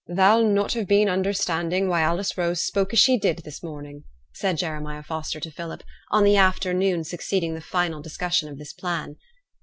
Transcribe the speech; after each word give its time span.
'Thou'll 0.07 0.45
not 0.49 0.73
have 0.73 0.87
been 0.87 1.07
understanding 1.07 1.87
why 1.87 2.01
Alice 2.01 2.35
Rose 2.35 2.63
spoke 2.65 2.91
as 2.91 2.97
she 2.97 3.19
did 3.19 3.37
this 3.45 3.61
morning,' 3.61 4.03
said 4.33 4.57
Jeremiah 4.57 5.03
Foster 5.03 5.39
to 5.39 5.51
Philip, 5.51 5.83
on 6.09 6.23
the 6.23 6.37
afternoon 6.37 7.03
succeeding 7.03 7.53
the 7.53 7.61
final 7.61 8.01
discussion 8.01 8.49
of 8.49 8.57
this 8.57 8.73
plan. 8.73 9.17